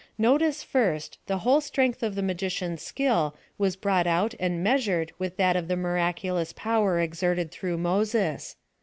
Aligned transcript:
Notice, 0.17 0.63
first, 0.63 1.19
the 1.27 1.37
whole 1.45 1.61
strength 1.61 2.01
of 2.01 2.15
the 2.15 2.23
magicians' 2.23 2.81
skill 2.81 3.35
was 3.59 3.75
brought 3.75 4.07
out 4.07 4.33
and 4.39 4.63
measured 4.63 5.11
with 5.19 5.37
that 5.37 5.55
of 5.55 5.67
the 5.67 5.77
miraculous 5.77 6.53
power 6.53 6.99
exerted 6.99 7.51
through 7.51 7.77
Moses. 7.77 8.55